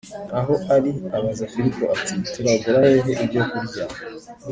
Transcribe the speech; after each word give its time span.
aho 0.39 0.53
ari 0.75 0.91
abaza 1.17 1.45
Filipo 1.53 1.83
ati 1.95 2.13
Turagura 2.33 2.77
hehe 2.91 3.11
ibyokurya 3.25 3.83